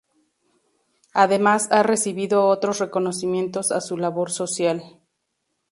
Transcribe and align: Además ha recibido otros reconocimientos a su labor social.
Además 1.13 1.67
ha 1.71 1.83
recibido 1.83 2.47
otros 2.47 2.79
reconocimientos 2.79 3.71
a 3.71 3.81
su 3.81 3.97
labor 3.97 4.31
social. 4.31 4.97